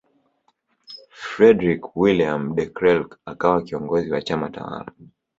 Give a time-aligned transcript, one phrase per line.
[1.25, 4.91] Fredrick Willeum De Krelk akawa kiongozi wa chama tawala